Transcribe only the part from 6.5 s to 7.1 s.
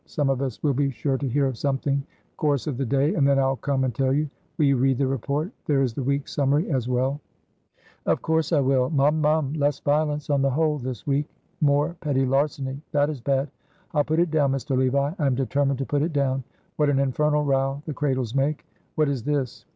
as